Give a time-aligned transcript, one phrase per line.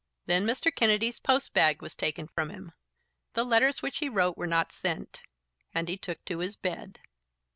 [0.25, 0.73] Then Mr.
[0.73, 2.71] Kennedy's post bag was taken from him;
[3.33, 5.21] the letters which he wrote were not sent;
[5.75, 7.01] and he took to his bed.